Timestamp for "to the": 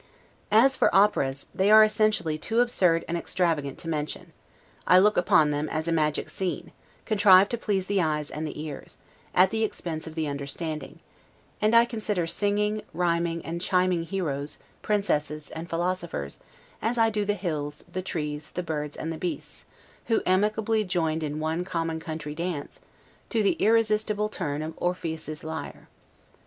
23.29-23.53